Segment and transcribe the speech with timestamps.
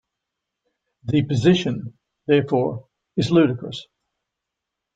[1.03, 1.93] The position,
[2.25, 3.85] therefore, is ludicrous.